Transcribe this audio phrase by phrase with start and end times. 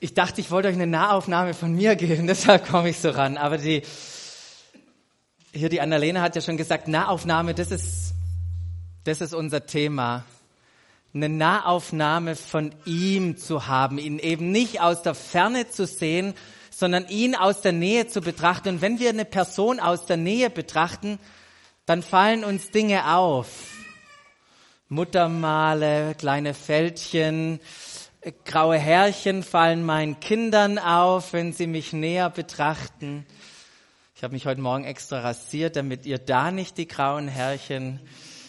[0.00, 3.36] ich dachte, ich wollte euch eine Nahaufnahme von mir geben, deshalb komme ich so ran.
[3.36, 3.82] Aber die,
[5.52, 8.14] hier die Annalena hat ja schon gesagt, Nahaufnahme, das ist,
[9.04, 10.24] das ist unser Thema.
[11.14, 16.34] Eine Nahaufnahme von ihm zu haben, ihn eben nicht aus der Ferne zu sehen,
[16.70, 18.68] sondern ihn aus der Nähe zu betrachten.
[18.68, 21.18] Und wenn wir eine Person aus der Nähe betrachten,
[21.86, 23.48] dann fallen uns Dinge auf.
[24.90, 27.60] Muttermale, kleine Fältchen,
[28.44, 33.26] graue Härchen fallen meinen Kindern auf, wenn sie mich näher betrachten.
[34.16, 38.00] Ich habe mich heute Morgen extra rasiert, damit ihr da nicht die grauen Härchen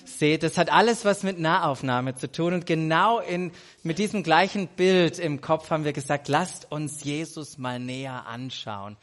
[0.06, 0.42] seht.
[0.42, 2.54] Das hat alles was mit Nahaufnahme zu tun.
[2.54, 3.52] Und genau in,
[3.84, 8.98] mit diesem gleichen Bild im Kopf haben wir gesagt, lasst uns Jesus mal näher anschauen.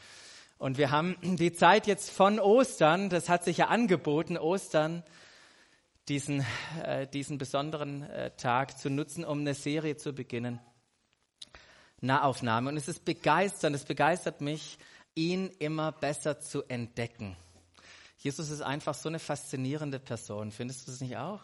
[0.58, 5.04] Und wir haben die Zeit jetzt von Ostern, das hat sich ja angeboten, Ostern,
[6.08, 6.44] diesen,
[6.82, 10.60] äh, diesen besonderen äh, Tag zu nutzen, um eine Serie zu beginnen.
[12.00, 12.70] Nahaufnahme.
[12.70, 14.78] Und es ist begeisternd, es begeistert mich,
[15.14, 17.36] ihn immer besser zu entdecken.
[18.18, 20.52] Jesus ist einfach so eine faszinierende Person.
[20.52, 21.40] Findest du es nicht auch?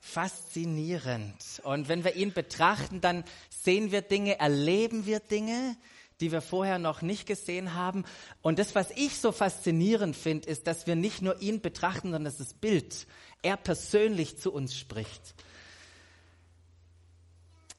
[0.00, 1.60] Faszinierend.
[1.64, 5.76] Und wenn wir ihn betrachten, dann sehen wir Dinge, erleben wir Dinge,
[6.20, 8.04] die wir vorher noch nicht gesehen haben.
[8.42, 12.32] Und das, was ich so faszinierend finde, ist, dass wir nicht nur ihn betrachten, sondern
[12.36, 13.06] das Bild,
[13.42, 15.34] er persönlich zu uns spricht.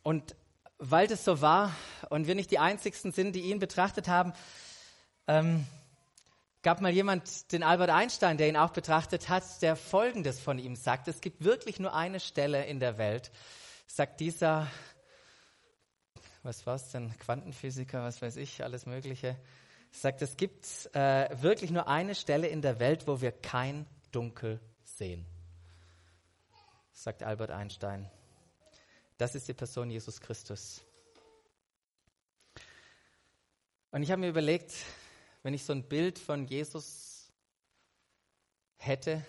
[0.04, 0.36] Und
[0.78, 1.74] weil das so war
[2.10, 4.34] und wir nicht die Einzigen sind, die ihn betrachtet haben,
[5.28, 5.66] ähm,
[6.62, 10.76] gab mal jemand, den Albert Einstein, der ihn auch betrachtet hat, der Folgendes von ihm
[10.76, 11.08] sagt.
[11.08, 13.32] Es gibt wirklich nur eine Stelle in der Welt,
[13.88, 14.68] sagt dieser,
[16.42, 19.38] was war es denn, Quantenphysiker, was weiß ich, alles Mögliche,
[19.92, 24.60] sagt, es gibt äh, wirklich nur eine Stelle in der Welt, wo wir kein Dunkel
[24.84, 25.26] sehen.
[27.04, 28.10] Sagt Albert Einstein.
[29.18, 30.82] Das ist die Person Jesus Christus.
[33.92, 34.74] Und ich habe mir überlegt,
[35.42, 37.30] wenn ich so ein Bild von Jesus
[38.78, 39.22] hätte,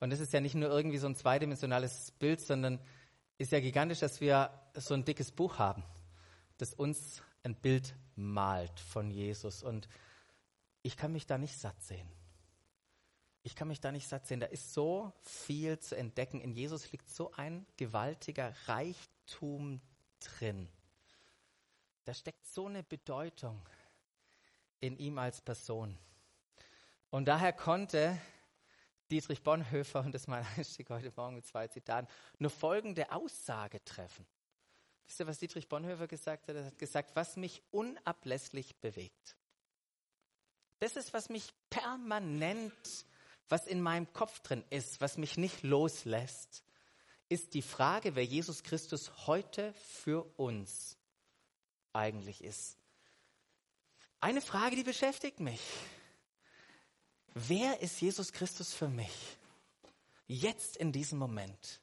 [0.00, 2.80] und das ist ja nicht nur irgendwie so ein zweidimensionales Bild, sondern
[3.38, 5.84] ist ja gigantisch, dass wir so ein dickes Buch haben,
[6.58, 9.62] das uns ein Bild malt von Jesus.
[9.62, 9.88] Und
[10.82, 12.10] ich kann mich da nicht satt sehen.
[13.46, 14.40] Ich kann mich da nicht satt sehen.
[14.40, 16.40] Da ist so viel zu entdecken.
[16.40, 19.82] In Jesus liegt so ein gewaltiger Reichtum
[20.18, 20.66] drin.
[22.04, 23.60] Da steckt so eine Bedeutung
[24.80, 25.98] in ihm als Person.
[27.10, 28.18] Und daher konnte
[29.10, 33.84] Dietrich Bonhoeffer, und das ist mein Einstieg heute Morgen mit zwei Zitaten, nur folgende Aussage
[33.84, 34.26] treffen.
[35.06, 36.56] Wisst ihr, was Dietrich Bonhoeffer gesagt hat?
[36.56, 39.36] Er hat gesagt, was mich unablässlich bewegt.
[40.78, 43.06] Das ist, was mich permanent,
[43.48, 46.62] was in meinem Kopf drin ist, was mich nicht loslässt,
[47.28, 50.96] ist die Frage, wer Jesus Christus heute für uns
[51.92, 52.76] eigentlich ist.
[54.20, 55.60] Eine Frage, die beschäftigt mich.
[57.34, 59.36] Wer ist Jesus Christus für mich?
[60.26, 61.80] Jetzt in diesem Moment.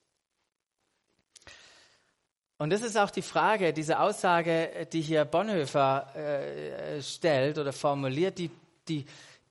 [2.58, 8.38] Und das ist auch die Frage, diese Aussage, die hier Bonhoeffer äh, stellt oder formuliert,
[8.38, 8.52] die,
[8.88, 9.06] die,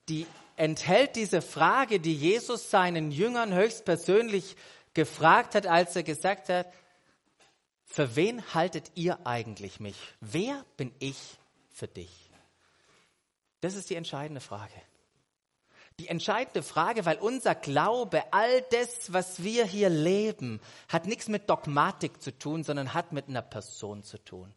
[0.09, 0.27] die
[0.61, 4.57] enthält diese Frage, die Jesus seinen Jüngern höchstpersönlich
[4.93, 6.67] gefragt hat, als er gesagt hat,
[7.87, 9.97] für wen haltet ihr eigentlich mich?
[10.21, 11.17] Wer bin ich
[11.71, 12.31] für dich?
[13.63, 14.75] Das ist die entscheidende Frage.
[15.99, 21.49] Die entscheidende Frage, weil unser Glaube, all das, was wir hier leben, hat nichts mit
[21.49, 24.55] Dogmatik zu tun, sondern hat mit einer Person zu tun.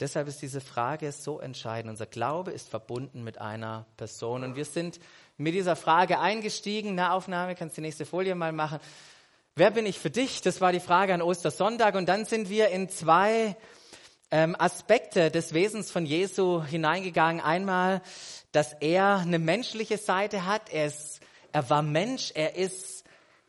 [0.00, 1.90] Deshalb ist diese Frage so entscheidend.
[1.90, 4.44] Unser Glaube ist verbunden mit einer Person.
[4.44, 5.00] Und wir sind
[5.36, 6.94] mit dieser Frage eingestiegen.
[6.94, 8.78] Na, Aufnahme, kannst die nächste Folie mal machen.
[9.56, 10.40] Wer bin ich für dich?
[10.40, 11.96] Das war die Frage an Ostersonntag.
[11.96, 13.56] Und dann sind wir in zwei
[14.30, 17.42] ähm, Aspekte des Wesens von Jesu hineingegangen.
[17.42, 18.00] Einmal,
[18.52, 20.72] dass er eine menschliche Seite hat.
[20.72, 21.18] Er, ist,
[21.50, 22.30] er war Mensch.
[22.36, 23.04] Er ist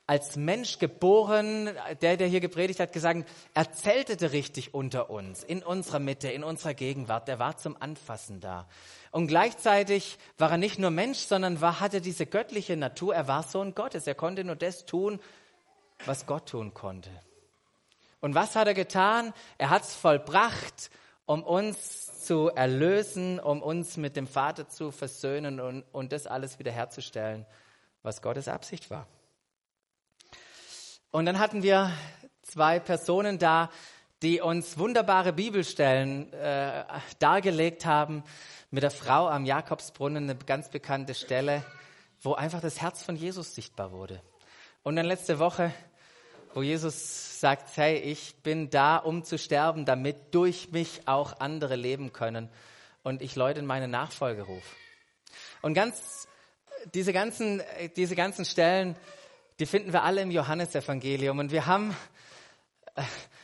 [0.09, 1.70] als Mensch geboren.
[2.02, 6.44] Der, der hier gepredigt hat, gesagt, er zeltete richtig unter uns, in unserer Mitte, in
[6.44, 7.30] unserer Gegenwart.
[7.30, 8.68] Er war zum Anfassen da.
[9.12, 13.13] Und gleichzeitig war er nicht nur Mensch, sondern war, hatte diese göttliche Natur.
[13.13, 14.07] Er war Sohn Gottes.
[14.07, 15.19] Er konnte nur das tun,
[16.07, 17.12] was Gott tun konnte.
[18.19, 19.31] Und was hat er getan?
[19.60, 20.89] Er hat es vollbracht,
[21.28, 26.57] um uns zu erlösen, um uns mit dem Vater zu versöhnen und, und das alles
[26.57, 27.45] wiederherzustellen,
[28.01, 29.06] was Gottes Absicht war.
[31.12, 31.92] Und dann hatten wir
[32.44, 33.70] zwei Personen da,
[34.22, 36.84] die uns wunderbare Bibelstellen äh,
[37.20, 38.24] dargelegt haben.
[38.72, 41.64] Mit der Frau am Jakobsbrunnen, eine ganz bekannte Stelle,
[42.22, 44.22] wo einfach das Herz von Jesus sichtbar wurde.
[44.84, 45.74] Und dann letzte Woche
[46.54, 51.76] wo Jesus sagt, hey, ich bin da, um zu sterben, damit durch mich auch andere
[51.76, 52.50] leben können
[53.04, 54.76] und ich Leute in meine Nachfolge rufe.
[55.62, 56.28] Und ganz,
[56.94, 57.62] diese ganzen,
[57.96, 58.96] diese ganzen Stellen,
[59.60, 61.96] die finden wir alle im Johannesevangelium und wir haben
[62.96, 63.04] äh,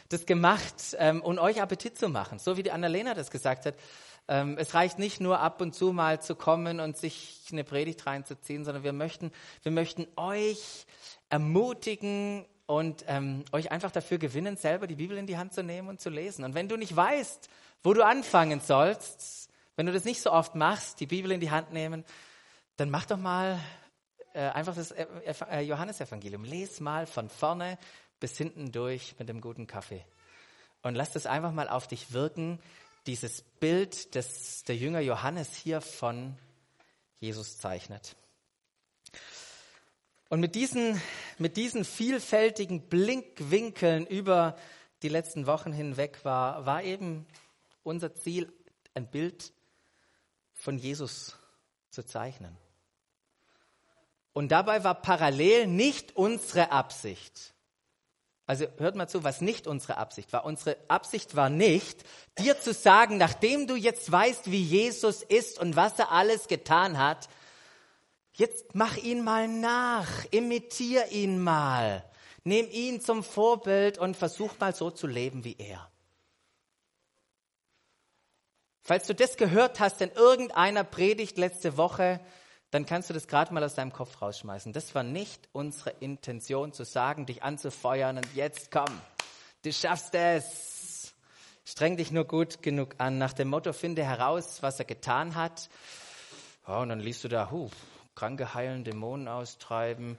[0.09, 3.75] das gemacht, ähm, um euch Appetit zu machen, so wie die Annalena das gesagt hat.
[4.27, 8.05] Ähm, es reicht nicht nur ab und zu mal zu kommen und sich eine Predigt
[8.05, 9.31] reinzuziehen, sondern wir möchten,
[9.63, 10.85] wir möchten euch
[11.29, 15.89] ermutigen und ähm, euch einfach dafür gewinnen, selber die Bibel in die Hand zu nehmen
[15.89, 16.45] und zu lesen.
[16.45, 17.49] Und wenn du nicht weißt,
[17.83, 21.51] wo du anfangen sollst, wenn du das nicht so oft machst, die Bibel in die
[21.51, 22.05] Hand nehmen,
[22.77, 23.59] dann mach doch mal
[24.35, 25.07] äh, einfach das äh,
[25.49, 26.43] äh, Johannesevangelium.
[26.43, 27.77] Lies mal von vorne
[28.19, 30.05] bis hinten durch mit dem guten Kaffee.
[30.81, 32.59] Und lass das einfach mal auf dich wirken,
[33.07, 36.37] dieses Bild, das der Jünger Johannes hier von
[37.19, 38.15] Jesus zeichnet.
[40.27, 41.01] Und mit diesen,
[41.37, 44.57] mit diesen vielfältigen Blinkwinkeln über
[45.01, 47.25] die letzten Wochen hinweg war, war eben
[47.83, 48.51] unser Ziel,
[48.95, 49.53] ein Bild
[50.53, 51.37] von Jesus
[51.89, 52.57] zu zeichnen.
[54.35, 57.53] Und dabei war parallel nicht unsere Absicht,
[58.47, 60.43] also hört mal zu, was nicht unsere Absicht war.
[60.43, 62.03] Unsere Absicht war nicht,
[62.37, 66.97] dir zu sagen, nachdem du jetzt weißt, wie Jesus ist und was er alles getan
[66.97, 67.29] hat,
[68.33, 72.03] jetzt mach ihn mal nach, imitier ihn mal,
[72.43, 75.89] nimm ihn zum Vorbild und versuch mal so zu leben wie er.
[78.81, 82.19] Falls du das gehört hast in irgendeiner Predigt letzte Woche,
[82.75, 84.73] dann kannst du das gerade mal aus deinem Kopf rausschmeißen.
[84.73, 88.89] Das war nicht unsere Intention zu sagen, dich anzufeuern und jetzt komm,
[89.63, 91.13] du schaffst es.
[91.63, 93.17] Streng dich nur gut genug an.
[93.17, 95.69] Nach dem Motto, finde heraus, was er getan hat.
[96.67, 97.69] Oh, und dann liest du da, huh,
[98.13, 100.17] Kranke heilen, Dämonen austreiben,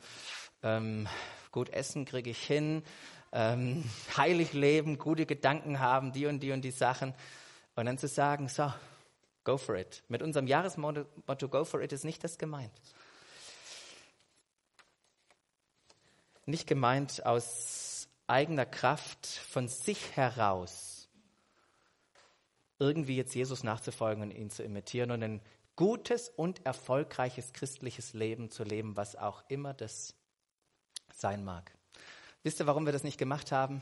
[0.62, 1.06] ähm,
[1.52, 2.82] gut essen kriege ich hin,
[3.32, 3.84] ähm,
[4.16, 7.12] heilig leben, gute Gedanken haben, die und die und die Sachen.
[7.74, 8.72] Und dann zu sagen, so,
[9.46, 10.02] Go for it.
[10.08, 12.72] Mit unserem Jahresmotto Go for it ist nicht das gemeint.
[16.46, 21.08] Nicht gemeint aus eigener Kraft von sich heraus
[22.80, 25.40] irgendwie jetzt Jesus nachzufolgen und ihn zu imitieren und ein
[25.76, 30.14] gutes und erfolgreiches christliches Leben zu leben, was auch immer das
[31.14, 31.70] sein mag.
[32.42, 33.80] Wisst ihr, warum wir das nicht gemacht haben?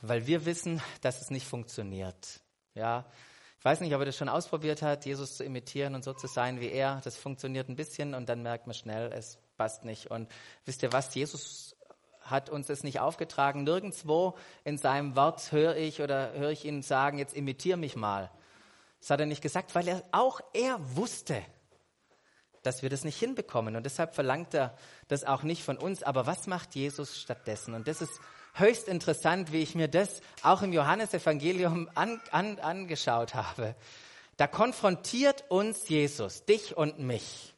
[0.00, 2.40] Weil wir wissen, dass es nicht funktioniert.
[2.74, 3.04] Ja,
[3.58, 6.26] ich weiß nicht, ob er das schon ausprobiert hat, Jesus zu imitieren und so zu
[6.26, 7.00] sein wie er.
[7.04, 10.10] Das funktioniert ein bisschen und dann merkt man schnell, es passt nicht.
[10.10, 10.30] Und
[10.64, 11.14] wisst ihr was?
[11.14, 11.76] Jesus
[12.20, 13.64] hat uns das nicht aufgetragen.
[13.64, 18.30] Nirgendwo in seinem Wort höre ich oder höre ich ihn sagen, jetzt imitiere mich mal.
[19.00, 21.42] Das hat er nicht gesagt, weil er auch er wusste,
[22.62, 23.76] dass wir das nicht hinbekommen.
[23.76, 24.76] Und deshalb verlangt er
[25.08, 26.02] das auch nicht von uns.
[26.02, 27.74] Aber was macht Jesus stattdessen?
[27.74, 28.20] Und das ist
[28.58, 33.74] höchst interessant, wie ich mir das auch im Johannesevangelium an, an, angeschaut habe.
[34.36, 37.54] Da konfrontiert uns Jesus, dich und mich,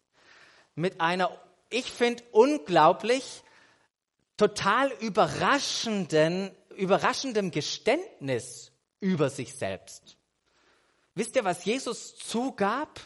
[0.75, 1.37] mit einer,
[1.71, 3.43] ich finde, unglaublich,
[4.37, 10.17] total überraschenden, überraschendem Geständnis über sich selbst.
[11.15, 13.01] Wisst ihr, was Jesus zugab?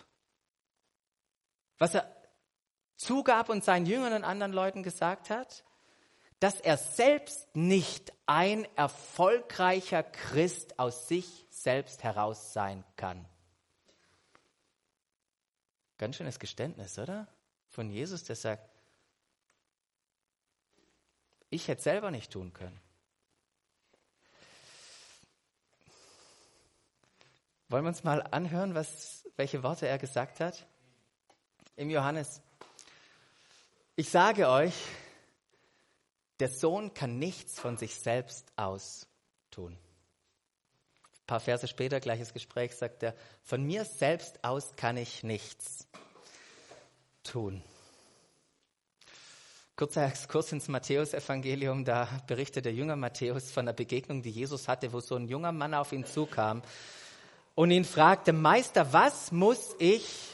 [1.79, 2.15] Was er
[2.97, 5.65] zugab und seinen Jüngern und anderen Leuten gesagt hat?
[6.43, 13.25] Dass er selbst nicht ein erfolgreicher Christ aus sich selbst heraus sein kann.
[15.99, 17.29] Ganz schönes Geständnis, oder?
[17.69, 18.69] Von Jesus, der sagt,
[21.49, 22.81] ich hätte selber nicht tun können.
[27.69, 30.67] Wollen wir uns mal anhören, was, welche Worte er gesagt hat?
[31.77, 32.41] Im Johannes.
[33.95, 34.75] Ich sage euch,
[36.43, 39.07] der Sohn kann nichts von sich selbst aus
[39.53, 39.75] tun.
[39.75, 45.87] Ein paar Verse später, gleiches Gespräch, sagt er, von mir selbst aus kann ich nichts
[47.23, 47.63] tun.
[49.77, 54.93] Kurzer Exkurs ins Matthäusevangelium, da berichtet der Jünger Matthäus von einer Begegnung, die Jesus hatte,
[54.93, 56.63] wo so ein junger Mann auf ihn zukam
[57.55, 60.29] und ihn fragte, Meister, was muss ich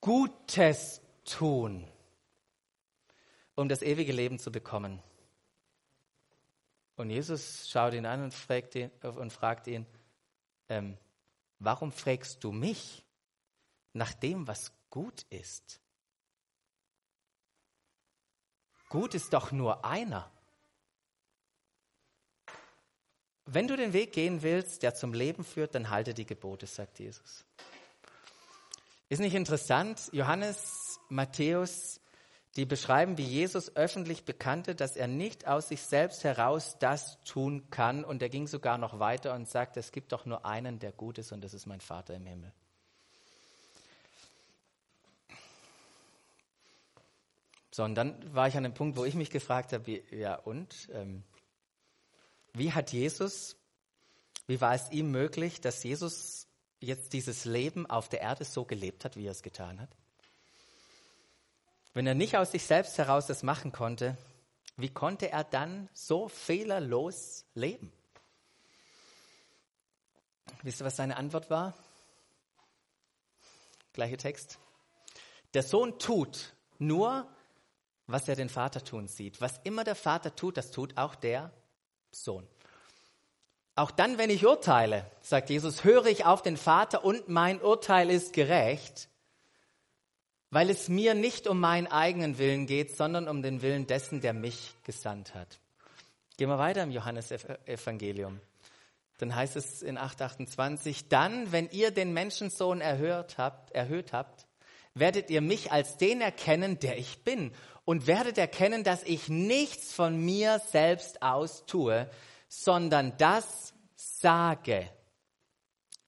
[0.00, 1.84] Gutes tun?
[3.54, 5.02] Um das ewige Leben zu bekommen.
[6.96, 9.86] Und Jesus schaut ihn an und fragt ihn, und fragt ihn
[10.68, 10.96] ähm,
[11.58, 13.04] warum fragst du mich
[13.92, 15.80] nach dem, was gut ist?
[18.88, 20.30] Gut ist doch nur einer.
[23.46, 26.98] Wenn du den Weg gehen willst, der zum Leben führt, dann halte die Gebote, sagt
[26.98, 27.44] Jesus.
[29.08, 30.08] Ist nicht interessant?
[30.12, 32.00] Johannes, Matthäus,
[32.56, 37.68] die beschreiben, wie Jesus öffentlich bekannte, dass er nicht aus sich selbst heraus das tun
[37.70, 38.04] kann.
[38.04, 41.18] Und er ging sogar noch weiter und sagte, es gibt doch nur einen, der gut
[41.18, 42.52] ist, und das ist mein Vater im Himmel.
[47.72, 50.36] So, und dann war ich an dem Punkt, wo ich mich gefragt habe, wie, ja
[50.36, 50.88] und?
[50.92, 51.24] Ähm,
[52.52, 53.56] wie hat Jesus,
[54.46, 56.46] wie war es ihm möglich, dass Jesus
[56.78, 59.90] jetzt dieses Leben auf der Erde so gelebt hat, wie er es getan hat?
[61.94, 64.18] Wenn er nicht aus sich selbst heraus das machen konnte,
[64.76, 67.92] wie konnte er dann so fehlerlos leben?
[70.62, 71.74] Wisst ihr, was seine Antwort war?
[73.92, 74.58] Gleicher Text.
[75.54, 77.28] Der Sohn tut nur,
[78.08, 79.40] was er den Vater tun sieht.
[79.40, 81.52] Was immer der Vater tut, das tut auch der
[82.10, 82.46] Sohn.
[83.76, 88.10] Auch dann, wenn ich urteile, sagt Jesus, höre ich auf den Vater und mein Urteil
[88.10, 89.08] ist gerecht,
[90.54, 94.32] weil es mir nicht um meinen eigenen Willen geht, sondern um den Willen dessen, der
[94.32, 95.58] mich gesandt hat.
[96.36, 98.38] Gehen wir weiter im Johannesevangelium.
[99.18, 104.46] Dann heißt es in 8,28, dann, wenn ihr den Menschensohn erhört habt, erhöht habt,
[104.94, 107.52] werdet ihr mich als den erkennen, der ich bin
[107.84, 112.08] und werdet erkennen, dass ich nichts von mir selbst aus tue,
[112.46, 114.88] sondern das sage,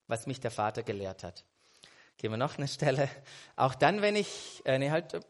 [0.07, 1.45] was mich der Vater gelehrt hat.
[2.18, 3.08] Gehen wir noch eine Stelle.
[3.56, 5.20] Auch dann, wenn ich, äh, nee, halt,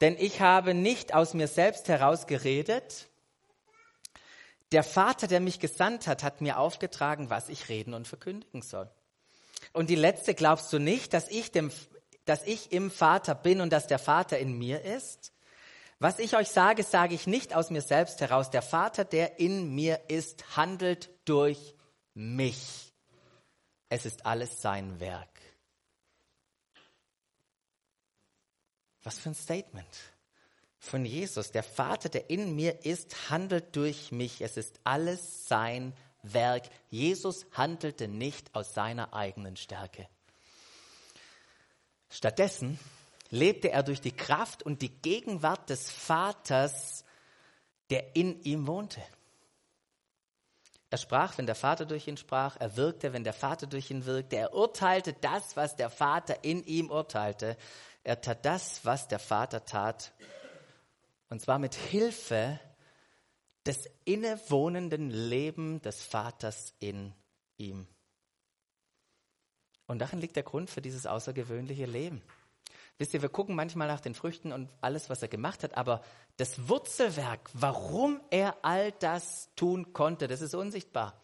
[0.00, 3.08] denn ich habe nicht aus mir selbst heraus geredet.
[4.72, 8.90] Der Vater, der mich gesandt hat, hat mir aufgetragen, was ich reden und verkündigen soll.
[9.72, 11.70] Und die letzte, glaubst du nicht, dass ich dem
[12.24, 15.32] dass ich im Vater bin und dass der Vater in mir ist?
[15.98, 18.50] Was ich euch sage, sage ich nicht aus mir selbst heraus.
[18.50, 21.74] Der Vater, der in mir ist, handelt durch
[22.14, 22.94] mich.
[23.88, 25.39] Es ist alles sein Werk.
[29.02, 29.86] Was für ein Statement
[30.78, 31.52] von Jesus.
[31.52, 34.40] Der Vater, der in mir ist, handelt durch mich.
[34.40, 36.64] Es ist alles sein Werk.
[36.88, 40.08] Jesus handelte nicht aus seiner eigenen Stärke.
[42.08, 42.78] Stattdessen
[43.30, 47.04] lebte er durch die Kraft und die Gegenwart des Vaters,
[47.90, 49.02] der in ihm wohnte.
[50.92, 54.06] Er sprach, wenn der Vater durch ihn sprach, er wirkte, wenn der Vater durch ihn
[54.06, 57.56] wirkte, er urteilte das, was der Vater in ihm urteilte.
[58.02, 60.12] Er tat das, was der Vater tat.
[61.28, 62.58] Und zwar mit Hilfe
[63.66, 67.14] des innewohnenden Lebens des Vaters in
[67.56, 67.86] ihm.
[69.86, 72.22] Und darin liegt der Grund für dieses außergewöhnliche Leben.
[72.98, 76.02] Wisst ihr, wir gucken manchmal nach den Früchten und alles, was er gemacht hat, aber
[76.36, 81.20] das Wurzelwerk, warum er all das tun konnte, das ist unsichtbar.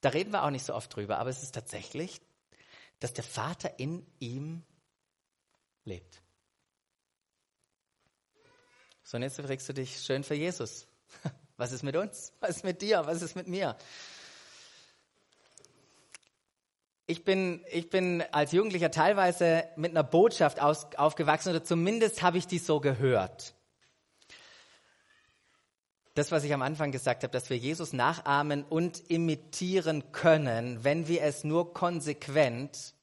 [0.00, 2.20] Da reden wir auch nicht so oft drüber, aber es ist tatsächlich,
[3.00, 4.62] dass der Vater in ihm
[5.84, 6.22] lebt.
[9.02, 10.86] So, und jetzt fragst du dich schön für Jesus.
[11.56, 12.32] Was ist mit uns?
[12.40, 13.06] Was ist mit dir?
[13.06, 13.76] Was ist mit mir?
[17.12, 22.38] ich bin, ich bin als Jugendlicher teilweise mit einer Botschaft aus, aufgewachsen oder zumindest habe
[22.38, 23.54] ich die so gehört.
[26.14, 31.08] Das, was ich am Anfang gesagt habe, dass wir Jesus nachahmen und imitieren können, wenn
[31.08, 32.94] wir es nur konsequent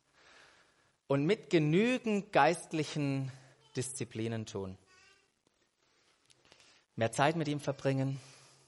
[1.10, 3.32] und mit genügend geistlichen
[3.76, 4.78] Disziplinen tun.
[6.96, 8.20] Mehr Zeit mit ihm verbringen,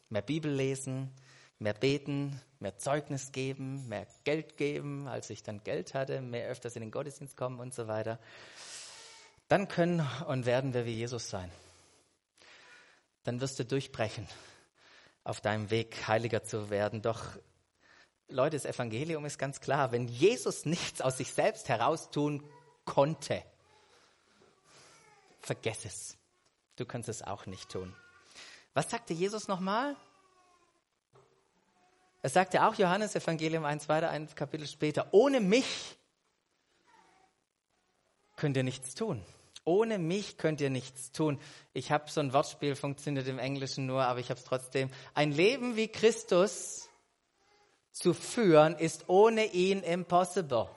[0.10, 1.12] mehr Bibel lesen,
[1.60, 6.75] mehr beten, mehr Zeugnis geben, mehr Geld geben, als ich dann Geld hatte, mehr öfters
[6.75, 8.19] in den Gottesdienst kommen und so weiter,
[9.48, 11.51] dann können und werden wir wie Jesus sein.
[13.24, 14.27] Dann wirst du durchbrechen
[15.24, 17.03] auf deinem Weg, heiliger zu werden.
[17.03, 17.38] Doch,
[18.32, 19.92] Leute, das Evangelium ist ganz klar.
[19.92, 22.44] Wenn Jesus nichts aus sich selbst heraus tun
[22.86, 23.44] konnte,
[25.42, 26.18] vergess es.
[26.78, 27.96] Du kannst es auch nicht tun.
[28.74, 29.96] Was sagte Jesus nochmal?
[32.22, 35.98] Es sagte auch Johannes Evangelium 1 weiter, ein Kapitel später, ohne mich
[38.36, 39.24] könnt ihr nichts tun.
[39.64, 41.40] Ohne mich könnt ihr nichts tun.
[41.74, 44.90] Ich habe so ein Wortspiel, funktioniert im Englischen nur, aber ich habe es trotzdem.
[45.14, 46.90] Ein Leben wie Christus
[47.91, 50.69] zu führen, ist ohne ihn impossible.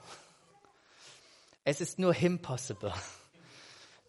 [1.64, 2.92] Es ist nur impossible.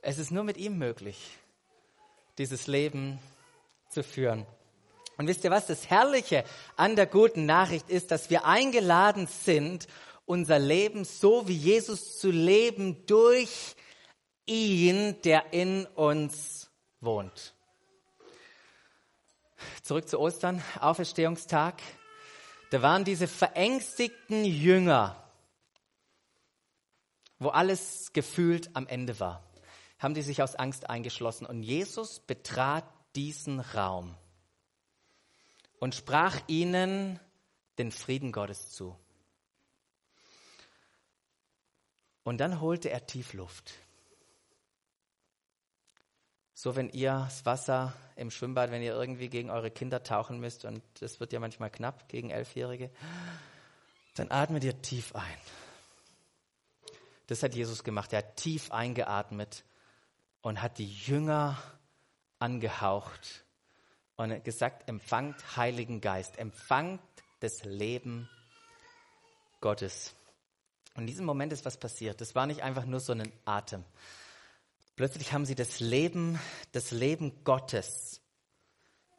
[0.01, 1.37] Es ist nur mit ihm möglich,
[2.37, 3.19] dieses Leben
[3.89, 4.45] zu führen.
[5.17, 5.67] Und wisst ihr was?
[5.67, 6.43] Das Herrliche
[6.75, 9.87] an der guten Nachricht ist, dass wir eingeladen sind,
[10.25, 13.75] unser Leben so wie Jesus zu leben durch
[14.45, 16.69] ihn, der in uns
[16.99, 17.53] wohnt.
[19.81, 21.81] Zurück zu Ostern, Auferstehungstag.
[22.71, 25.21] Da waren diese verängstigten Jünger,
[27.39, 29.43] wo alles gefühlt am Ende war.
[29.99, 31.45] haben die sich aus Angst eingeschlossen.
[31.45, 34.15] Und Jesus betrat diesen Raum
[35.79, 37.19] und sprach ihnen
[37.77, 38.97] den Frieden Gottes zu.
[42.23, 43.73] Und dann holte er Tiefluft.
[46.57, 50.63] So, wenn ihr das Wasser im Schwimmbad, wenn ihr irgendwie gegen eure Kinder tauchen müsst,
[50.63, 52.89] und das wird ja manchmal knapp gegen Elfjährige,
[54.15, 55.37] dann atmet ihr tief ein.
[57.27, 58.13] Das hat Jesus gemacht.
[58.13, 59.65] Er hat tief eingeatmet
[60.41, 61.57] und hat die Jünger
[62.39, 63.43] angehaucht
[64.15, 67.01] und gesagt, empfangt Heiligen Geist, empfangt
[67.41, 68.29] das Leben
[69.59, 70.15] Gottes.
[70.93, 72.21] Und in diesem Moment ist was passiert.
[72.21, 73.83] Das war nicht einfach nur so ein Atem.
[74.95, 76.39] Plötzlich haben sie das Leben,
[76.71, 78.21] das Leben Gottes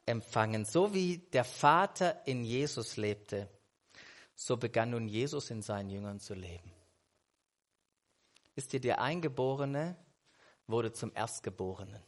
[0.06, 0.64] empfangen.
[0.64, 3.48] So wie der Vater in Jesus lebte,
[4.34, 6.72] so begann nun Jesus in seinen Jüngern zu leben.
[8.54, 9.96] Ist dir der Eingeborene
[10.66, 12.02] wurde zum Erstgeborenen.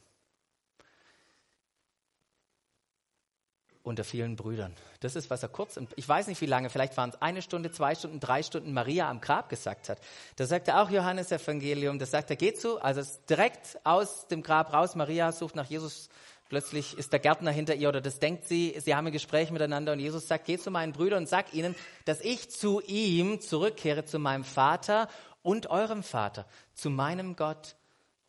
[3.88, 4.73] Unter vielen Brüdern.
[5.00, 7.73] Das ist, was er kurz, ich weiß nicht wie lange, vielleicht waren es eine Stunde,
[7.73, 9.99] zwei Stunden, drei Stunden Maria am Grab gesagt hat.
[10.37, 14.42] Da sagt er auch Johannes Evangelium, das sagt er, geht zu, also direkt aus dem
[14.42, 16.09] Grab raus, Maria sucht nach Jesus,
[16.49, 19.92] plötzlich ist der Gärtner hinter ihr oder das denkt sie, sie haben ein Gespräch miteinander
[19.92, 24.04] und Jesus sagt, geh zu meinen Brüdern und sag ihnen, dass ich zu ihm zurückkehre,
[24.04, 25.09] zu meinem Vater
[25.42, 27.76] und eurem Vater, zu meinem Gott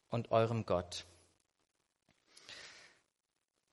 [0.10, 1.06] und eurem Gott.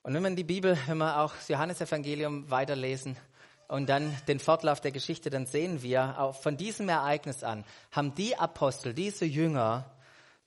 [0.07, 3.17] Und wenn man die Bibel, wenn wir auch das Johannesevangelium weiterlesen
[3.67, 8.15] und dann den Fortlauf der Geschichte, dann sehen wir, auch von diesem Ereignis an haben
[8.15, 9.91] die Apostel, diese Jünger,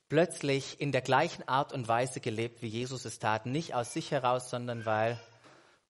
[0.08, 3.44] plötzlich in der gleichen Art und Weise gelebt, wie Jesus es tat.
[3.44, 5.20] Nicht aus sich heraus, sondern weil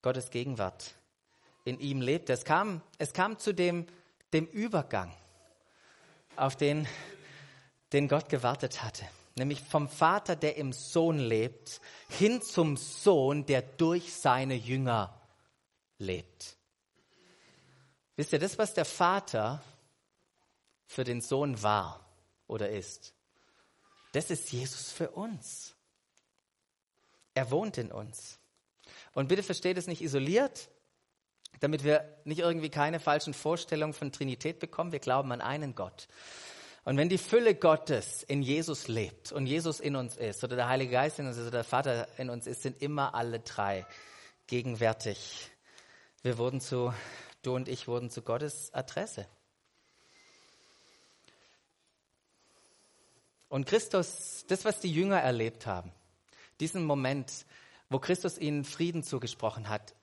[0.03, 0.97] Gottes Gegenwart
[1.65, 2.33] in ihm lebte.
[2.33, 3.87] Es kam, es kam zu dem,
[4.33, 5.13] dem Übergang,
[6.35, 6.89] auf den,
[7.93, 9.05] den Gott gewartet hatte
[9.37, 15.15] nämlich vom Vater, der im Sohn lebt, hin zum Sohn, der durch seine Jünger
[15.99, 16.57] lebt.
[18.17, 19.63] Wisst ihr, das, was der Vater
[20.87, 22.05] für den Sohn war
[22.47, 23.15] oder ist,
[24.13, 25.75] das ist Jesus für uns.
[27.35, 28.39] Er wohnt in uns.
[29.13, 30.69] Und bitte versteht es nicht isoliert,
[31.61, 34.93] damit wir nicht irgendwie keine falschen Vorstellungen von Trinität bekommen.
[34.93, 36.09] Wir glauben an einen Gott.
[36.85, 40.69] Und wenn die Fülle Gottes in Jesus lebt und Jesus in uns ist oder der
[40.69, 43.87] Heilige Geist in uns ist oder der Vater in uns ist, sind immer alle drei
[44.47, 45.51] gegenwärtig.
[46.23, 46.93] Wir wurden zu,
[47.43, 49.27] du und ich wurden zu Gottes Adresse.
[53.49, 55.93] Und Christus, das, was die Jünger erlebt haben,
[56.61, 57.47] diesen Moment,
[57.89, 59.95] wo Christus ihnen Frieden zugesprochen hat,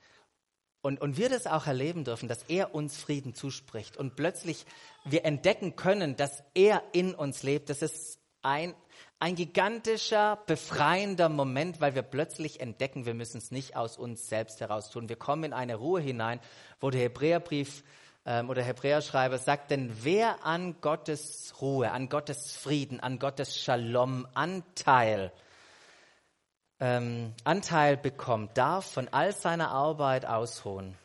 [0.88, 4.66] und, und wir das auch erleben dürfen, dass er uns Frieden zuspricht und plötzlich
[5.04, 8.74] wir entdecken können, dass er in uns lebt, das ist ein,
[9.20, 14.62] ein gigantischer, befreiender Moment, weil wir plötzlich entdecken, wir müssen es nicht aus uns selbst
[14.62, 15.10] heraus tun.
[15.10, 16.40] Wir kommen in eine Ruhe hinein,
[16.80, 17.84] wo der Hebräerbrief
[18.26, 24.26] ähm, oder Hebräerschreiber sagt, denn wer an Gottes Ruhe, an Gottes Frieden, an Gottes Shalom
[24.36, 25.34] Anteil
[26.80, 30.98] ähm, Anteil bekommt, darf von all seiner Arbeit ausruhen.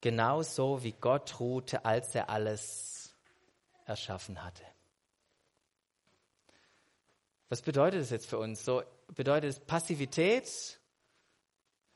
[0.00, 3.12] Genauso wie Gott ruhte, als er alles
[3.84, 4.62] erschaffen hatte.
[7.48, 8.64] Was bedeutet das jetzt für uns?
[8.64, 8.82] So
[9.14, 10.78] bedeutet es Passivität?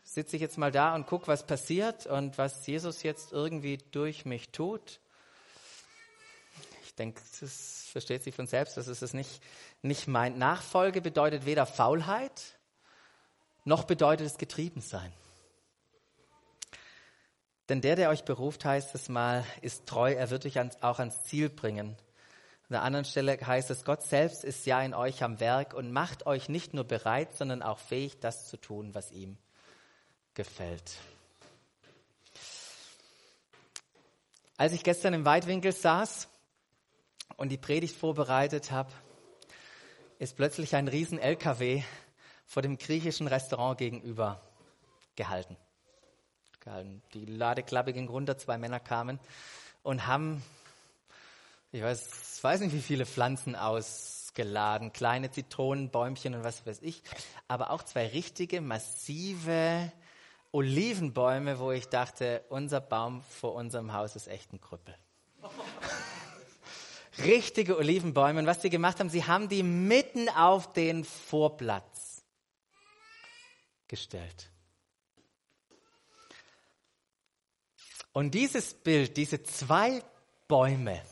[0.03, 4.25] Sitze ich jetzt mal da und gucke, was passiert und was Jesus jetzt irgendwie durch
[4.25, 5.01] mich tut?
[6.85, 9.43] Ich denke, das versteht sich von selbst, das ist es nicht,
[9.83, 10.39] nicht mein.
[10.39, 12.59] Nachfolge bedeutet weder Faulheit,
[13.65, 15.13] noch bedeutet es getrieben sein.
[17.69, 21.23] Denn der, der euch beruft, heißt es mal, ist treu, er wird euch auch ans
[21.25, 21.97] Ziel bringen.
[22.69, 25.93] An der anderen Stelle heißt es, Gott selbst ist ja in euch am Werk und
[25.93, 29.37] macht euch nicht nur bereit, sondern auch fähig, das zu tun, was ihm
[30.35, 30.97] gefällt.
[34.57, 36.29] Als ich gestern im Weitwinkel saß
[37.37, 38.93] und die Predigt vorbereitet habe,
[40.19, 41.83] ist plötzlich ein riesen LKW
[42.53, 44.39] vor dem griechischen Restaurant gegenüber
[45.17, 45.57] gehalten.
[47.15, 49.19] Die Ladeklappe ging runter, zwei Männer kamen
[49.83, 50.43] und haben,
[51.73, 57.03] ich weiß, weiß nicht, wie viele Pflanzen ausgeladen, kleine Zitronenbäumchen und was weiß ich,
[57.49, 59.91] aber auch zwei richtige, massive
[60.53, 64.95] Olivenbäume, wo ich dachte, unser Baum vor unserem Haus ist echt ein Krüppel.
[67.25, 68.41] richtige Olivenbäume.
[68.41, 72.12] Und was sie gemacht haben, sie haben die mitten auf den Vorplatz
[73.93, 74.51] gestellt.
[78.15, 80.03] Und dieses Bild, diese zwei
[80.49, 81.03] Bäume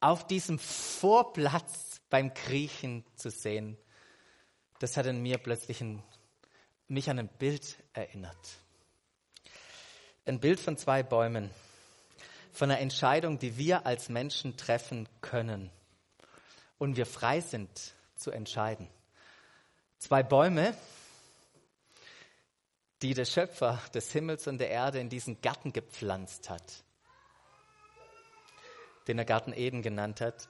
[0.00, 3.78] auf diesem Vorplatz beim Griechen zu sehen,
[4.80, 6.02] das hat in mir plötzlich ein,
[6.88, 8.48] mich an ein Bild erinnert.
[10.26, 11.50] Ein Bild von zwei Bäumen,
[12.50, 15.70] von einer Entscheidung, die wir als Menschen treffen können
[16.78, 18.88] und wir frei sind zu entscheiden.
[19.98, 20.76] Zwei Bäume,
[23.02, 26.84] die der Schöpfer des Himmels und der Erde in diesen Garten gepflanzt hat,
[29.08, 30.48] den er Garten Eden genannt hat.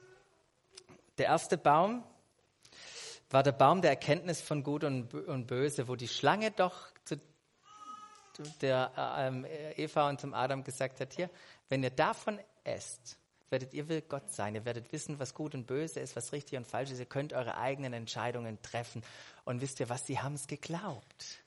[1.17, 2.03] Der erste Baum
[3.29, 7.19] war der Baum der Erkenntnis von Gut und, Böse, wo die Schlange doch zu
[8.61, 11.29] der äh, Eva und zum Adam gesagt hat, hier,
[11.69, 13.17] wenn ihr davon esst,
[13.49, 16.57] werdet ihr will Gott sein, ihr werdet wissen, was gut und böse ist, was richtig
[16.57, 19.03] und falsch ist, ihr könnt eure eigenen Entscheidungen treffen.
[19.45, 21.42] Und wisst ihr was, sie haben es geglaubt.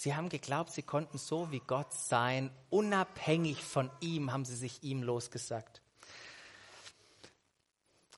[0.00, 4.84] Sie haben geglaubt, sie konnten so wie Gott sein, unabhängig von ihm, haben sie sich
[4.84, 5.82] ihm losgesagt.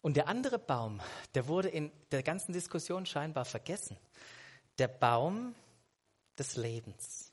[0.02, 1.00] Und der andere Baum,
[1.34, 3.96] der wurde in der ganzen Diskussion scheinbar vergessen.
[4.76, 5.54] Der Baum
[6.38, 7.32] des Lebens.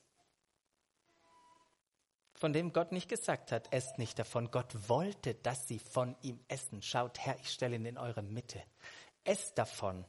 [2.32, 4.50] Von dem Gott nicht gesagt hat, esst nicht davon.
[4.50, 6.80] Gott wollte, dass sie von ihm essen.
[6.80, 8.62] Schaut her, ich stelle ihn in eure Mitte.
[9.24, 10.06] Esst davon.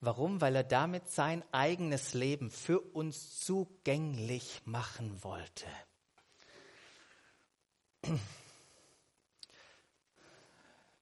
[0.00, 0.40] Warum?
[0.40, 5.66] Weil er damit sein eigenes Leben für uns zugänglich machen wollte.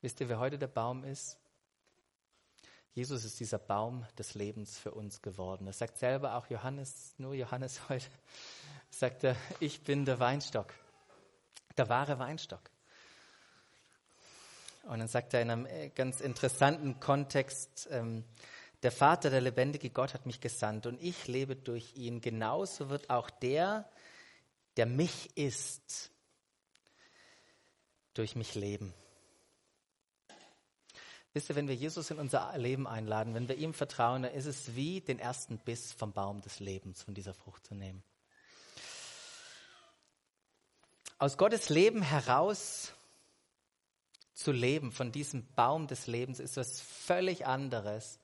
[0.00, 1.38] Wisst ihr, wer heute der Baum ist?
[2.92, 5.66] Jesus ist dieser Baum des Lebens für uns geworden.
[5.66, 8.06] Das sagt selber auch Johannes, nur Johannes heute,
[8.90, 10.74] sagt er, ich bin der Weinstock,
[11.76, 12.68] der wahre Weinstock.
[14.82, 18.24] Und dann sagt er in einem äh, ganz interessanten Kontext, ähm,
[18.82, 22.20] der Vater, der lebendige Gott hat mich gesandt und ich lebe durch ihn.
[22.20, 23.88] Genauso wird auch der,
[24.76, 26.10] der mich ist,
[28.14, 28.94] durch mich leben.
[31.32, 34.46] Wisst ihr, wenn wir Jesus in unser Leben einladen, wenn wir ihm vertrauen, dann ist
[34.46, 38.02] es wie den ersten Biss vom Baum des Lebens, von dieser Frucht zu nehmen.
[41.18, 42.92] Aus Gottes Leben heraus
[44.34, 48.20] zu leben, von diesem Baum des Lebens, ist was völlig anderes,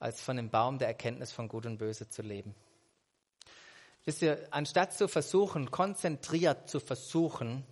[0.00, 2.54] als von dem Baum der Erkenntnis von Gut und Böse zu leben.
[4.04, 7.64] Wisst ihr, anstatt zu versuchen, konzentriert zu versuchen,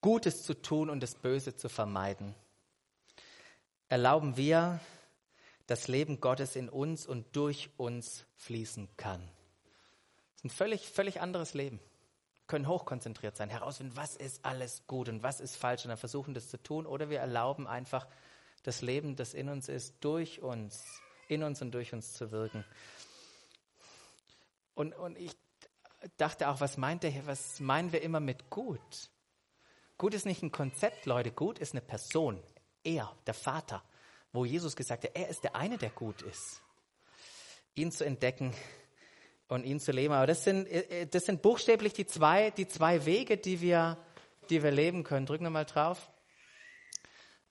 [0.00, 2.34] Gutes zu tun und das Böse zu vermeiden,
[3.88, 4.80] erlauben wir,
[5.66, 9.20] das Leben Gottes in uns und durch uns fließen kann.
[10.32, 11.78] Das ist ein völlig, völlig anderes Leben.
[11.78, 15.98] Wir können hochkonzentriert sein, herausfinden, was ist alles gut und was ist falsch und dann
[15.98, 16.86] versuchen, das zu tun.
[16.86, 18.08] Oder wir erlauben einfach
[18.62, 20.84] das Leben, das in uns ist, durch uns
[21.30, 22.64] in uns und durch uns zu wirken.
[24.74, 25.32] Und, und ich
[26.16, 29.10] dachte auch, was meint er, was meinen wir immer mit gut?
[29.98, 32.42] Gut ist nicht ein Konzept, Leute, gut ist eine Person.
[32.82, 33.82] Er, der Vater,
[34.32, 36.62] wo Jesus gesagt hat, er ist der eine, der gut ist.
[37.74, 38.54] Ihn zu entdecken
[39.48, 40.14] und ihn zu leben.
[40.14, 43.98] Aber das sind, äh, das sind buchstäblich die zwei, die zwei Wege, die wir,
[44.48, 45.26] die wir leben können.
[45.26, 46.10] Drücken wir mal drauf.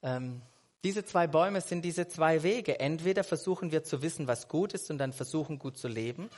[0.02, 0.42] Ähm,
[0.84, 2.80] diese zwei Bäume sind diese zwei Wege.
[2.80, 6.30] Entweder versuchen wir zu wissen, was gut ist und dann versuchen gut zu leben,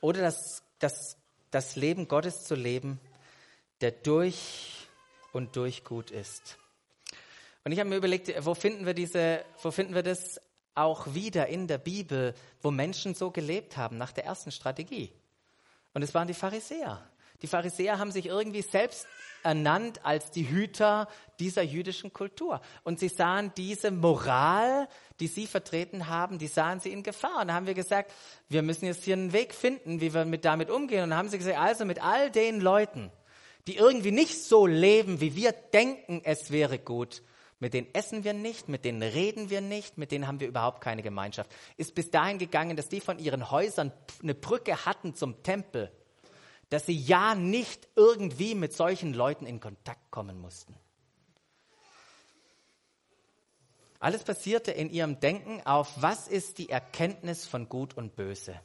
[0.00, 1.16] oder das, das,
[1.50, 2.98] das Leben Gottes zu leben,
[3.80, 4.88] der durch
[5.32, 6.58] und durch gut ist.
[7.64, 10.40] Und ich habe mir überlegt, wo finden wir diese, wo finden wir das
[10.74, 15.12] auch wieder in der Bibel, wo Menschen so gelebt haben nach der ersten Strategie?
[15.92, 17.06] Und es waren die Pharisäer.
[17.42, 19.06] Die Pharisäer haben sich irgendwie selbst
[19.42, 22.60] ernannt als die Hüter dieser jüdischen Kultur.
[22.84, 27.40] Und sie sahen diese Moral, die sie vertreten haben, die sahen sie in Gefahr.
[27.40, 28.12] Und da haben wir gesagt,
[28.48, 31.02] wir müssen jetzt hier einen Weg finden, wie wir mit damit umgehen.
[31.04, 33.10] Und dann haben sie gesagt, also mit all den Leuten,
[33.66, 37.22] die irgendwie nicht so leben, wie wir denken, es wäre gut,
[37.58, 40.80] mit denen essen wir nicht, mit denen reden wir nicht, mit denen haben wir überhaupt
[40.80, 41.50] keine Gemeinschaft.
[41.76, 45.92] Ist bis dahin gegangen, dass die von ihren Häusern eine Brücke hatten zum Tempel
[46.70, 50.74] dass sie ja nicht irgendwie mit solchen Leuten in Kontakt kommen mussten.
[53.98, 58.58] Alles passierte in ihrem Denken auf, was ist die Erkenntnis von Gut und Böse.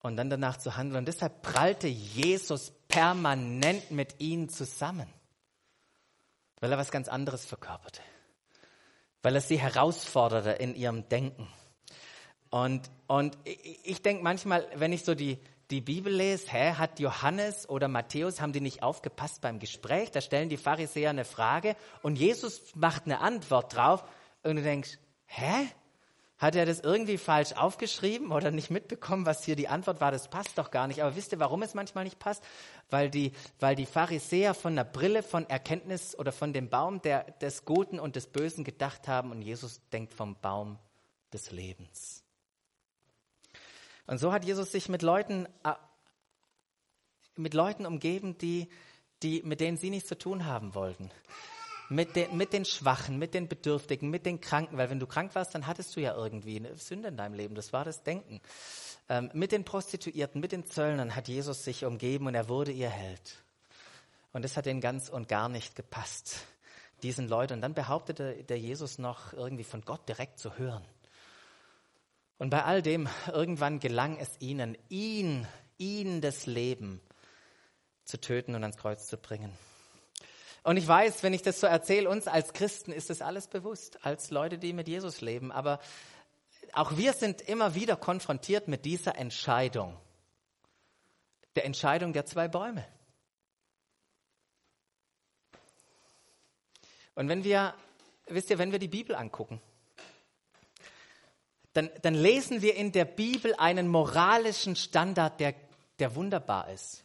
[0.00, 0.98] Und dann danach zu handeln.
[0.98, 5.08] Und deshalb prallte Jesus permanent mit ihnen zusammen,
[6.60, 8.00] weil er was ganz anderes verkörperte,
[9.22, 11.48] weil er sie herausforderte in ihrem Denken.
[12.48, 15.38] Und, und ich denke manchmal, wenn ich so die,
[15.70, 20.10] die Bibel lese, hä, hat Johannes oder Matthäus, haben die nicht aufgepasst beim Gespräch?
[20.10, 24.04] Da stellen die Pharisäer eine Frage und Jesus macht eine Antwort drauf
[24.42, 25.68] und du denkst, hä?
[26.38, 30.10] Hat er das irgendwie falsch aufgeschrieben oder nicht mitbekommen, was hier die Antwort war?
[30.10, 31.02] Das passt doch gar nicht.
[31.02, 32.42] Aber wisst ihr, warum es manchmal nicht passt?
[32.88, 37.24] Weil die, weil die Pharisäer von der Brille von Erkenntnis oder von dem Baum der,
[37.42, 40.78] des Guten und des Bösen gedacht haben und Jesus denkt vom Baum
[41.30, 42.19] des Lebens.
[44.06, 45.74] Und so hat Jesus sich mit Leuten, äh,
[47.36, 48.68] mit Leuten umgeben, die,
[49.22, 51.10] die, mit denen sie nichts zu tun haben wollten.
[51.88, 55.34] Mit den, mit den Schwachen, mit den Bedürftigen, mit den Kranken, weil wenn du krank
[55.34, 57.54] warst, dann hattest du ja irgendwie eine Sünde in deinem Leben.
[57.56, 58.40] Das war das Denken.
[59.08, 62.90] Ähm, mit den Prostituierten, mit den Zöllnern hat Jesus sich umgeben und er wurde ihr
[62.90, 63.42] Held.
[64.32, 66.46] Und das hat ihnen ganz und gar nicht gepasst,
[67.02, 67.54] diesen Leuten.
[67.54, 70.84] Und dann behauptete der Jesus noch irgendwie von Gott direkt zu hören.
[72.40, 77.02] Und bei all dem, irgendwann gelang es ihnen, ihn, ihn das Leben
[78.04, 79.52] zu töten und ans Kreuz zu bringen.
[80.62, 84.06] Und ich weiß, wenn ich das so erzähle, uns als Christen ist das alles bewusst,
[84.06, 85.52] als Leute, die mit Jesus leben.
[85.52, 85.80] Aber
[86.72, 90.00] auch wir sind immer wieder konfrontiert mit dieser Entscheidung.
[91.56, 92.86] Der Entscheidung der zwei Bäume.
[97.14, 97.74] Und wenn wir,
[98.28, 99.60] wisst ihr, wenn wir die Bibel angucken,
[101.72, 105.54] dann, dann lesen wir in der Bibel einen moralischen Standard, der,
[105.98, 107.04] der wunderbar ist.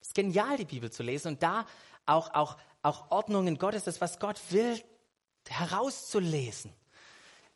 [0.00, 1.66] Es ist genial, die Bibel zu lesen und da
[2.06, 4.80] auch, auch, auch Ordnungen Gottes, das, was Gott will,
[5.48, 6.72] herauszulesen.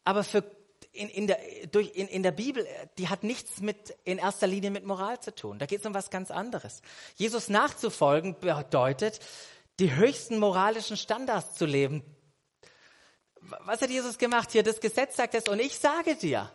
[0.05, 0.45] Aber für,
[0.93, 1.39] in, in, der,
[1.73, 2.67] durch, in, in der Bibel,
[2.99, 5.59] die hat nichts mit, in erster Linie mit Moral zu tun.
[5.59, 6.83] Da geht es um was ganz anderes.
[7.17, 9.21] Jesus nachzufolgen bedeutet,
[9.81, 12.05] die höchsten moralischen Standards zu leben.
[13.65, 14.63] Was hat Jesus gemacht hier?
[14.63, 16.51] Das Gesetz sagt es und ich sage dir.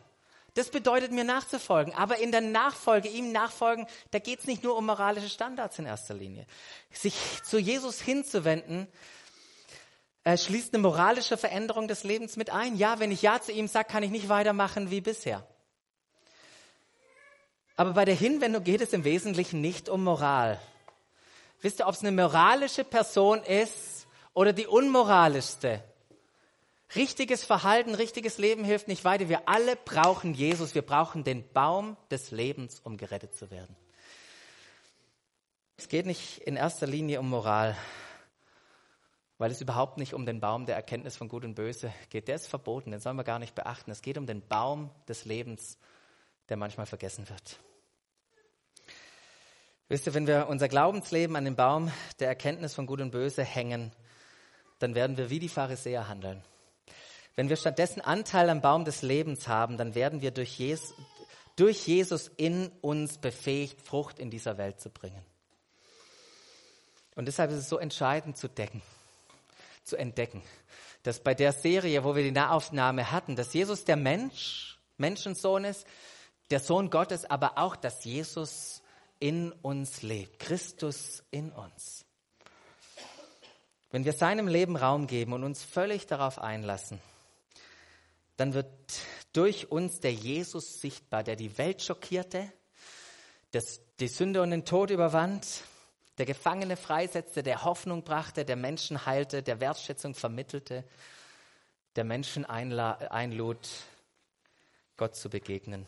[0.56, 1.93] Das bedeutet mir nachzufolgen.
[1.93, 5.86] Aber in der Nachfolge, ihm nachfolgen, da geht es nicht nur um moralische Standards in
[5.86, 6.45] erster Linie.
[6.91, 8.88] Sich zu Jesus hinzuwenden,
[10.23, 12.75] äh, schließt eine moralische Veränderung des Lebens mit ein.
[12.75, 15.47] Ja, wenn ich Ja zu ihm sage, kann ich nicht weitermachen wie bisher.
[17.75, 20.60] Aber bei der Hinwendung geht es im Wesentlichen nicht um Moral.
[21.62, 25.84] Wisst ihr, ob es eine moralische Person ist oder die unmoralischste?
[26.95, 29.30] Richtiges Verhalten, richtiges Leben hilft nicht weiter.
[29.30, 30.73] Wir alle brauchen Jesus.
[30.73, 33.75] Wir brauchen den Baum des Lebens, um gerettet zu werden.
[35.78, 37.78] Es geht nicht in erster Linie um Moral,
[39.38, 42.28] weil es überhaupt nicht um den Baum der Erkenntnis von Gut und Böse geht.
[42.28, 43.91] Der ist verboten, den sollen wir gar nicht beachten.
[43.91, 45.78] Es geht um den Baum des Lebens,
[46.49, 47.60] der manchmal vergessen wird.
[49.89, 53.43] Wisst ihr, wenn wir unser Glaubensleben an den Baum der Erkenntnis von Gut und Böse
[53.43, 53.91] hängen,
[54.80, 56.43] dann werden wir wie die Pharisäer handeln.
[57.36, 60.94] Wenn wir stattdessen Anteil am Baum des Lebens haben, dann werden wir durch Jesus,
[61.56, 65.24] durch Jesus in uns befähigt, Frucht in dieser Welt zu bringen.
[67.15, 68.82] Und deshalb ist es so entscheidend zu decken,
[69.84, 70.42] zu entdecken,
[71.04, 75.86] dass bei der Serie, wo wir die Nahaufnahme hatten, dass Jesus der Mensch, Menschensohn ist,
[76.50, 78.82] der Sohn Gottes, aber auch, dass Jesus
[79.20, 82.06] in uns lebt, Christus in uns.
[83.92, 87.02] Wenn wir seinem Leben Raum geben und uns völlig darauf einlassen,
[88.39, 88.69] dann wird
[89.34, 92.49] durch uns der Jesus sichtbar, der die Welt schockierte,
[93.52, 95.63] das die Sünde und den Tod überwand,
[96.17, 100.86] der Gefangene freisetzte, der Hoffnung brachte, der Menschen heilte, der Wertschätzung vermittelte,
[101.97, 103.69] der Menschen einlud,
[104.95, 105.86] Gott zu begegnen.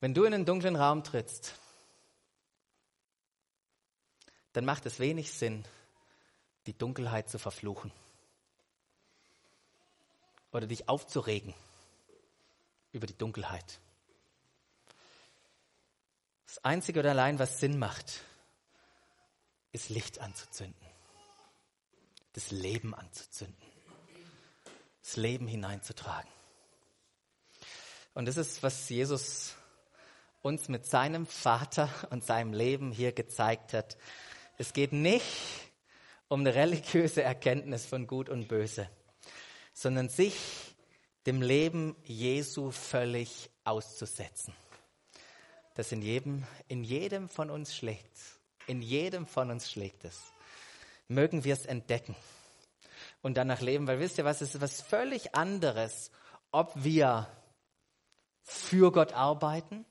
[0.00, 1.54] Wenn du in einen dunklen Raum trittst,
[4.52, 5.64] dann macht es wenig Sinn,
[6.66, 7.92] die Dunkelheit zu verfluchen
[10.52, 11.54] oder dich aufzuregen
[12.92, 13.80] über die Dunkelheit.
[16.46, 18.22] Das Einzige oder allein, was Sinn macht,
[19.72, 20.86] ist Licht anzuzünden,
[22.32, 23.56] das Leben anzuzünden,
[25.02, 26.30] das Leben hineinzutragen.
[28.14, 29.54] Und das ist, was Jesus
[30.40, 33.98] uns mit seinem Vater und seinem Leben hier gezeigt hat.
[34.56, 35.26] Es geht nicht
[36.28, 38.88] um eine religiöse Erkenntnis von Gut und Böse,
[39.76, 40.74] sondern sich
[41.26, 44.54] dem Leben Jesu völlig auszusetzen.
[45.74, 48.18] Das in jedem, in jedem von uns schlägt.
[48.66, 50.32] In jedem von uns schlägt es.
[51.08, 52.16] Mögen wir es entdecken
[53.20, 56.10] und danach leben, weil wisst ihr was, es ist was völlig anderes,
[56.52, 57.28] ob wir
[58.40, 59.84] für Gott arbeiten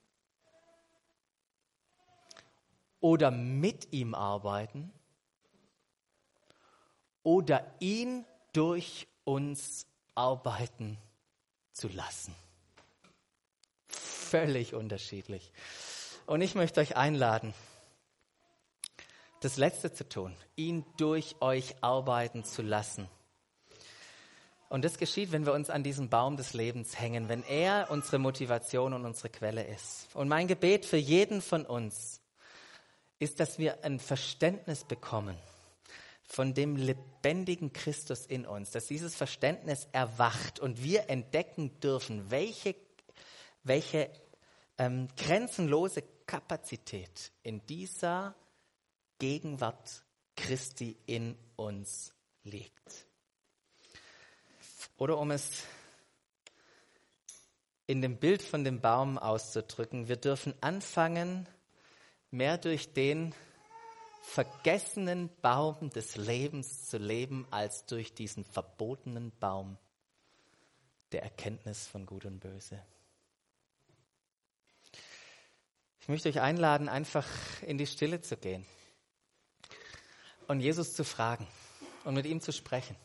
[3.00, 4.92] oder mit ihm arbeiten
[7.22, 9.86] oder ihn durch uns
[10.16, 10.98] arbeiten
[11.74, 12.34] zu lassen.
[13.90, 15.52] Völlig unterschiedlich.
[16.26, 17.54] Und ich möchte euch einladen,
[19.42, 23.08] das Letzte zu tun, ihn durch euch arbeiten zu lassen.
[24.70, 28.18] Und das geschieht, wenn wir uns an diesem Baum des Lebens hängen, wenn er unsere
[28.18, 30.08] Motivation und unsere Quelle ist.
[30.16, 32.22] Und mein Gebet für jeden von uns
[33.20, 35.38] ist, dass wir ein Verständnis bekommen
[36.28, 42.76] von dem lebendigen Christus in uns, dass dieses Verständnis erwacht und wir entdecken dürfen, welche,
[43.64, 44.10] welche
[44.78, 48.36] ähm, grenzenlose Kapazität in dieser
[49.20, 50.04] Gegenwart
[50.36, 53.08] Christi in uns liegt.
[54.98, 55.64] Oder um es
[57.88, 61.48] in dem Bild von dem Baum auszudrücken, wir dürfen anfangen,
[62.32, 63.34] mehr durch den
[64.26, 69.78] vergessenen Baum des Lebens zu leben, als durch diesen verbotenen Baum
[71.12, 72.82] der Erkenntnis von Gut und Böse.
[76.02, 77.28] Ich möchte euch einladen, einfach
[77.62, 78.66] in die Stille zu gehen
[80.48, 81.48] und Jesus zu fragen
[82.04, 82.96] und mit ihm zu sprechen.